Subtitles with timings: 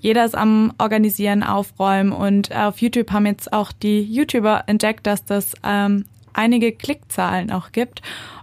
[0.00, 5.24] jeder ist am Organisieren, Aufräumen und auf YouTube haben jetzt auch die YouTuber entdeckt, dass
[5.24, 8.02] das ähm, einige Klickzahlen auch gibt.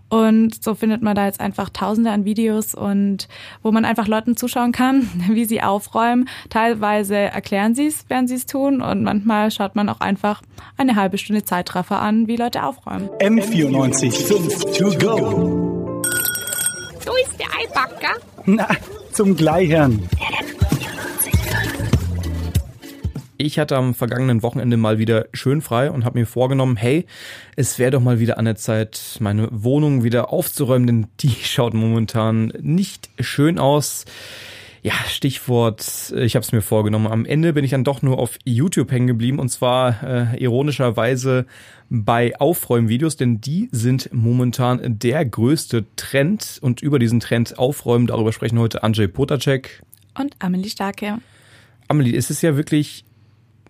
[0.09, 3.27] Und so findet man da jetzt einfach tausende an Videos und
[3.61, 6.29] wo man einfach Leuten zuschauen kann, wie sie aufräumen.
[6.49, 10.41] Teilweise erklären sie es, während sie es tun und manchmal schaut man auch einfach
[10.77, 13.09] eine halbe Stunde Zeitraffer an, wie Leute aufräumen.
[13.19, 16.01] M94 5 to go.
[17.03, 18.19] So ist der Eibacker.
[18.45, 18.67] Na,
[19.11, 20.07] zum Gleichern.
[23.39, 27.05] Ich hatte am vergangenen Wochenende mal wieder schön frei und habe mir vorgenommen, hey,
[27.55, 31.73] es wäre doch mal wieder an der Zeit, meine Wohnung wieder aufzuräumen, denn die schaut
[31.73, 34.05] momentan nicht schön aus.
[34.81, 37.07] Ja, Stichwort, ich habe es mir vorgenommen.
[37.07, 41.45] Am Ende bin ich dann doch nur auf YouTube hängen geblieben und zwar äh, ironischerweise
[41.89, 48.31] bei Aufräumvideos, denn die sind momentan der größte Trend und über diesen Trend aufräumen, darüber
[48.31, 49.83] sprechen heute Andrzej Potacek
[50.17, 51.19] und Amelie Starke.
[51.87, 53.05] Amelie, es ist ja wirklich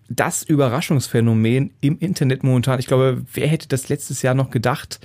[0.08, 2.78] das Überraschungsphänomen im Internet momentan.
[2.78, 5.00] Ich glaube, wer hätte das letztes Jahr noch gedacht?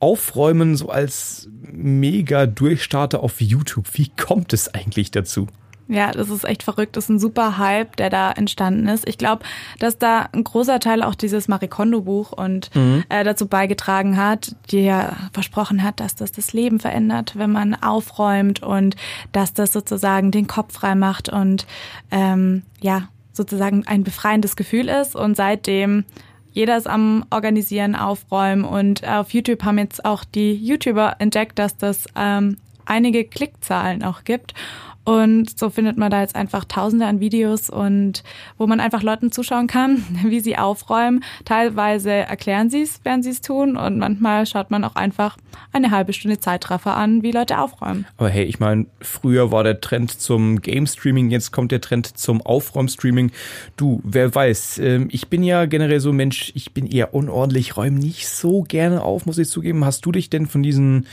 [0.00, 3.86] Aufräumen so als mega Durchstarter auf YouTube.
[3.94, 5.48] Wie kommt es eigentlich dazu?
[5.88, 6.96] Ja, das ist echt verrückt.
[6.96, 9.08] Das ist ein super Hype, der da entstanden ist.
[9.08, 9.42] Ich glaube,
[9.78, 13.04] dass da ein großer Teil auch dieses Marikondo-Buch und mhm.
[13.08, 17.74] äh, dazu beigetragen hat, die ja versprochen hat, dass das das Leben verändert, wenn man
[17.74, 18.96] aufräumt und
[19.32, 21.66] dass das sozusagen den Kopf frei macht und
[22.10, 23.08] ähm, ja
[23.38, 25.16] sozusagen ein befreiendes Gefühl ist.
[25.16, 26.04] Und seitdem
[26.52, 31.76] jeder ist am Organisieren, Aufräumen und auf YouTube haben jetzt auch die YouTuber entdeckt, dass
[31.76, 34.54] das ähm, einige Klickzahlen auch gibt.
[35.08, 38.22] Und so findet man da jetzt einfach tausende an Videos und
[38.58, 41.24] wo man einfach Leuten zuschauen kann, wie sie aufräumen.
[41.46, 45.38] Teilweise erklären sie es, während sie es tun und manchmal schaut man auch einfach
[45.72, 48.04] eine halbe Stunde Zeitraffer an, wie Leute aufräumen.
[48.18, 52.18] Aber hey, ich meine, früher war der Trend zum Game Streaming, jetzt kommt der Trend
[52.18, 53.32] zum Aufräumstreaming.
[53.78, 57.78] Du, wer weiß, ähm, ich bin ja generell so ein Mensch, ich bin eher unordentlich,
[57.78, 59.86] räume nicht so gerne auf, muss ich zugeben.
[59.86, 61.06] Hast du dich denn von diesen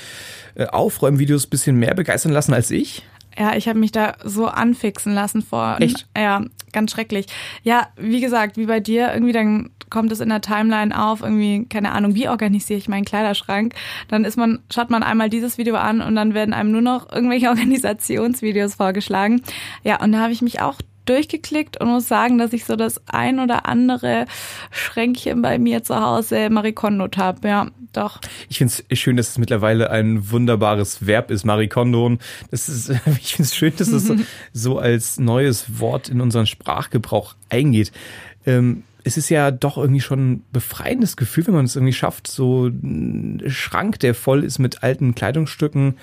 [0.56, 3.04] äh, Aufräumvideos bisschen mehr begeistern lassen als ich?
[3.38, 5.78] Ja, ich habe mich da so anfixen lassen vor.
[5.80, 6.08] Echt?
[6.16, 7.28] Ja, ganz schrecklich.
[7.64, 11.66] Ja, wie gesagt, wie bei dir, irgendwie dann kommt es in der Timeline auf, irgendwie,
[11.66, 13.74] keine Ahnung, wie organisiere ich meinen Kleiderschrank?
[14.08, 17.12] Dann ist man, schaut man einmal dieses Video an und dann werden einem nur noch
[17.12, 19.42] irgendwelche Organisationsvideos vorgeschlagen.
[19.84, 20.76] Ja, und da habe ich mich auch
[21.06, 24.26] durchgeklickt und muss sagen, dass ich so das ein oder andere
[24.72, 27.48] Schränkchen bei mir zu Hause Marikondot habe.
[27.48, 27.68] Ja,
[27.98, 28.20] doch.
[28.50, 32.20] Ich finde es schön, dass es mittlerweile ein wunderbares Verb ist, Marikondon.
[32.52, 32.90] Das ist,
[33.22, 34.12] ich finde es schön, dass es
[34.54, 37.92] so als neues Wort in unseren Sprachgebrauch eingeht.
[38.46, 42.28] Ähm, es ist ja doch irgendwie schon ein befreiendes Gefühl, wenn man es irgendwie schafft,
[42.28, 45.98] so ein Schrank, der voll ist mit alten Kleidungsstücken,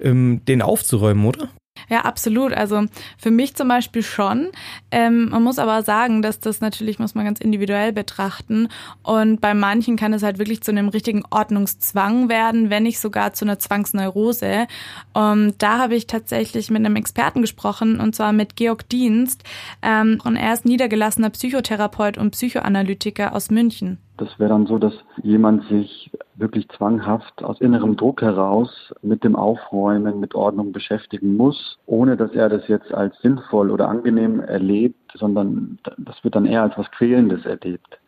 [0.00, 1.48] ähm, den aufzuräumen, oder?
[1.90, 2.52] Ja, absolut.
[2.52, 2.84] Also
[3.18, 4.50] für mich zum Beispiel schon.
[4.92, 8.68] Ähm, man muss aber sagen, dass das natürlich muss man ganz individuell betrachten.
[9.02, 13.32] Und bei manchen kann es halt wirklich zu einem richtigen Ordnungszwang werden, wenn nicht sogar
[13.32, 14.68] zu einer Zwangsneurose.
[15.14, 19.42] Und da habe ich tatsächlich mit einem Experten gesprochen, und zwar mit Georg Dienst.
[19.82, 23.98] Ähm, und er ist niedergelassener Psychotherapeut und Psychoanalytiker aus München.
[24.20, 24.92] Das wäre dann so, dass
[25.22, 31.78] jemand sich wirklich zwanghaft aus innerem Druck heraus mit dem Aufräumen, mit Ordnung beschäftigen muss,
[31.86, 36.62] ohne dass er das jetzt als sinnvoll oder angenehm erlebt, sondern das wird dann eher
[36.62, 37.99] als was Quälendes erlebt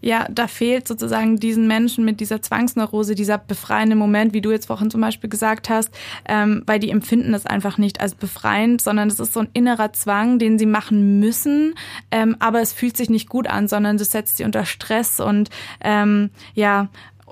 [0.00, 4.66] ja, da fehlt sozusagen diesen Menschen mit dieser Zwangsneurose, dieser befreiende Moment, wie du jetzt
[4.66, 5.90] vorhin zum Beispiel gesagt hast,
[6.26, 9.92] ähm, weil die empfinden das einfach nicht als befreiend, sondern es ist so ein innerer
[9.92, 11.74] Zwang, den sie machen müssen,
[12.10, 15.50] ähm, aber es fühlt sich nicht gut an, sondern das setzt sie unter Stress und
[15.80, 16.88] ähm, ja,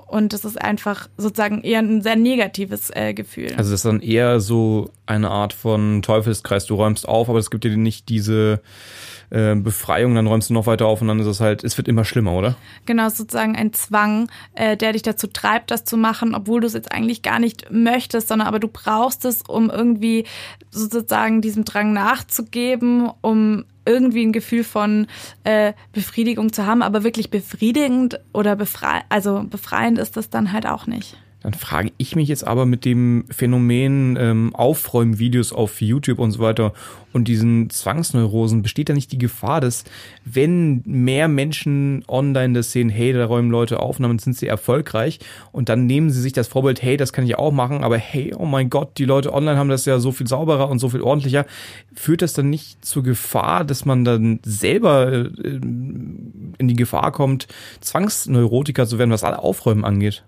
[0.07, 3.49] und das ist einfach sozusagen eher ein sehr negatives äh, Gefühl.
[3.57, 6.65] Also das ist dann eher so eine Art von Teufelskreis.
[6.65, 8.61] Du räumst auf, aber es gibt dir nicht diese
[9.29, 11.89] äh, Befreiung, dann räumst du noch weiter auf und dann ist es halt, es wird
[11.89, 12.55] immer schlimmer, oder?
[12.85, 16.73] Genau, sozusagen ein Zwang, äh, der dich dazu treibt, das zu machen, obwohl du es
[16.73, 20.25] jetzt eigentlich gar nicht möchtest, sondern aber du brauchst es, um irgendwie
[20.71, 25.07] sozusagen diesem Drang nachzugeben, um irgendwie ein Gefühl von
[25.43, 30.67] äh, Befriedigung zu haben, aber wirklich befriedigend oder befrei also befreiend ist das dann halt
[30.67, 31.17] auch nicht.
[31.43, 36.39] Dann frage ich mich jetzt aber mit dem Phänomen ähm, Aufräumvideos auf YouTube und so
[36.39, 36.73] weiter
[37.13, 39.83] und diesen Zwangsneurosen, besteht da nicht die Gefahr, dass
[40.25, 45.19] wenn mehr Menschen online das sehen, hey, da räumen Leute auf, damit sind sie erfolgreich
[45.51, 48.33] und dann nehmen sie sich das Vorbild, hey, das kann ich auch machen, aber hey,
[48.37, 51.01] oh mein Gott, die Leute online haben das ja so viel sauberer und so viel
[51.01, 51.45] ordentlicher,
[51.95, 55.59] führt das dann nicht zur Gefahr, dass man dann selber äh,
[56.59, 57.47] in die Gefahr kommt,
[57.81, 60.23] Zwangsneurotiker zu werden, was alle Aufräumen angeht?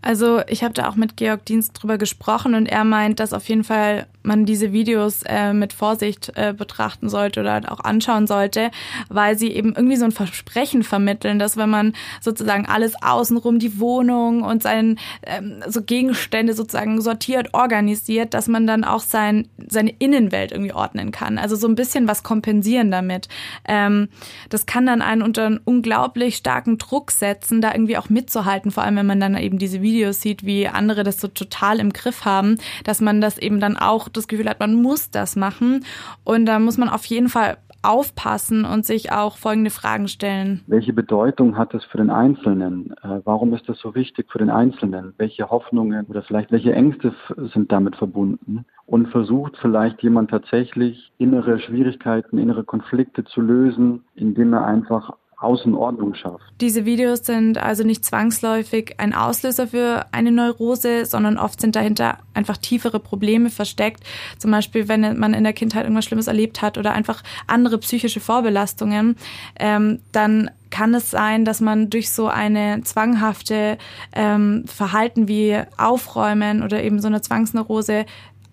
[0.00, 3.48] Also ich habe da auch mit Georg Dienst drüber gesprochen und er meint, dass auf
[3.48, 8.70] jeden Fall man diese Videos äh, mit Vorsicht äh, betrachten sollte oder auch anschauen sollte,
[9.08, 13.78] weil sie eben irgendwie so ein Versprechen vermitteln, dass wenn man sozusagen alles außenrum, die
[13.80, 19.90] Wohnung und sein, ähm, so Gegenstände sozusagen sortiert, organisiert, dass man dann auch sein, seine
[19.98, 21.38] Innenwelt irgendwie ordnen kann.
[21.38, 23.28] Also so ein bisschen was kompensieren damit.
[23.66, 24.08] Ähm,
[24.48, 28.82] das kann dann einen unter einen unglaublich starken Druck setzen, da irgendwie auch mitzuhalten, vor
[28.82, 32.24] allem wenn man dann eben diese Videos sieht, wie andere das so total im Griff
[32.24, 35.84] haben, dass man das eben dann auch das Gefühl hat, man muss das machen.
[36.24, 40.62] Und da muss man auf jeden Fall aufpassen und sich auch folgende Fragen stellen.
[40.66, 42.92] Welche Bedeutung hat es für den Einzelnen?
[43.02, 45.14] Äh, warum ist das so wichtig für den Einzelnen?
[45.16, 47.14] Welche Hoffnungen oder vielleicht welche Ängste
[47.54, 48.64] sind damit verbunden?
[48.86, 56.14] Und versucht vielleicht jemand tatsächlich innere Schwierigkeiten, innere Konflikte zu lösen, indem er einfach Außenordnung
[56.14, 56.42] schafft.
[56.60, 62.18] Diese Videos sind also nicht zwangsläufig ein Auslöser für eine Neurose, sondern oft sind dahinter
[62.34, 64.02] einfach tiefere Probleme versteckt.
[64.38, 68.18] Zum Beispiel, wenn man in der Kindheit irgendwas Schlimmes erlebt hat oder einfach andere psychische
[68.18, 69.16] Vorbelastungen,
[69.60, 73.78] ähm, dann kann es sein, dass man durch so eine zwanghafte
[74.12, 78.06] ähm, Verhalten wie Aufräumen oder eben so eine Zwangsneurose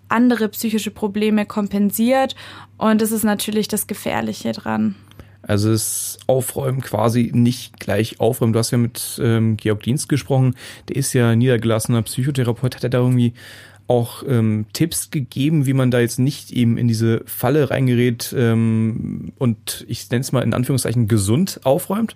[0.08, 2.36] andere psychische Probleme kompensiert.
[2.78, 4.96] Und das ist natürlich das Gefährliche dran.
[5.48, 8.54] Also das Aufräumen quasi nicht gleich aufräumen.
[8.54, 10.56] Du hast ja mit ähm, Georg Dienst gesprochen,
[10.90, 13.34] der ist ja niedergelassener Psychotherapeut, hat er da irgendwie
[13.88, 19.32] auch ähm, Tipps gegeben, wie man da jetzt nicht eben in diese Falle reingerät ähm,
[19.38, 22.16] und ich nenne es mal in Anführungszeichen gesund aufräumt?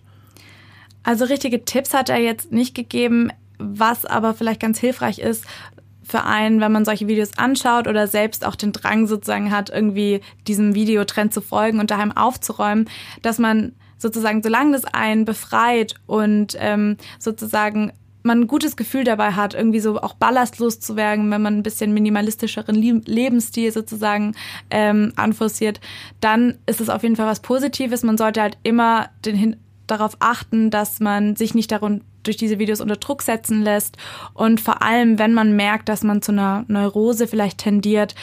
[1.04, 3.32] Also richtige Tipps hat er jetzt nicht gegeben.
[3.62, 5.46] Was aber vielleicht ganz hilfreich ist,
[6.10, 10.22] für einen, wenn man solche Videos anschaut oder selbst auch den Drang sozusagen hat, irgendwie
[10.48, 12.90] diesem Videotrend zu folgen und daheim aufzuräumen,
[13.22, 17.92] dass man sozusagen, solange das einen befreit und ähm, sozusagen
[18.24, 21.64] man ein gutes Gefühl dabei hat, irgendwie so auch ballastlos zu werden, wenn man ein
[21.64, 24.36] bisschen minimalistischeren Lebensstil sozusagen
[24.70, 25.80] ähm, anforciert,
[26.20, 28.04] dann ist es auf jeden Fall was Positives.
[28.04, 29.56] Man sollte halt immer den,
[29.88, 33.98] darauf achten, dass man sich nicht darum, durch diese Videos unter Druck setzen lässt
[34.34, 38.16] und vor allem, wenn man merkt, dass man zu einer Neurose vielleicht tendiert,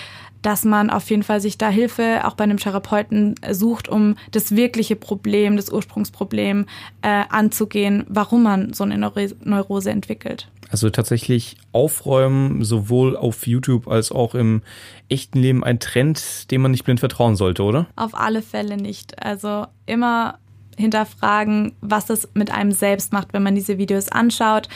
[0.43, 4.55] dass man auf jeden Fall sich da Hilfe auch bei einem Therapeuten sucht, um das
[4.55, 6.67] wirkliche Problem, das Ursprungsproblem
[7.03, 10.49] äh, anzugehen, warum man so eine Neurose entwickelt.
[10.71, 14.63] Also tatsächlich aufräumen, sowohl auf YouTube als auch im
[15.09, 17.87] echten Leben ein Trend, dem man nicht blind vertrauen sollte, oder?
[17.97, 19.23] Auf alle Fälle nicht.
[19.23, 20.39] Also immer
[20.77, 24.69] hinterfragen, was es mit einem selbst macht, wenn man diese Videos anschaut.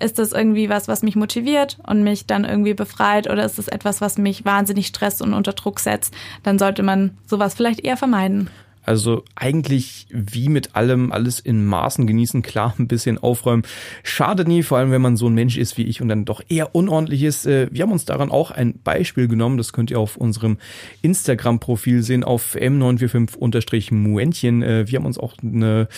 [0.00, 3.68] Ist das irgendwie was, was mich motiviert und mich dann irgendwie befreit oder ist es
[3.68, 6.14] etwas, was mich wahnsinnig stresst und unter Druck setzt?
[6.42, 8.50] Dann sollte man sowas vielleicht eher vermeiden.
[8.88, 13.64] Also eigentlich wie mit allem alles in Maßen genießen, klar ein bisschen aufräumen.
[14.02, 16.40] Schadet nie, vor allem wenn man so ein Mensch ist wie ich und dann doch
[16.48, 17.44] eher unordentlich ist.
[17.44, 20.56] Äh, wir haben uns daran auch ein Beispiel genommen, das könnt ihr auf unserem
[21.02, 24.62] Instagram-Profil sehen, auf m945-muentchen.
[24.62, 25.88] Äh, wir haben uns auch eine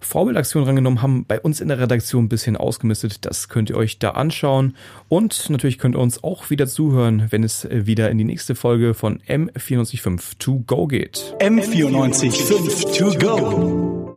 [0.00, 3.24] Vorbildaktion rangenommen, haben bei uns in der Redaktion ein bisschen ausgemistet.
[3.24, 4.76] Das könnt ihr euch da anschauen.
[5.08, 8.54] Und natürlich könnt ihr uns auch wieder zuhören, wenn es äh, wieder in die nächste
[8.54, 11.34] Folge von M945 To Go geht.
[12.34, 14.03] M945 To Go.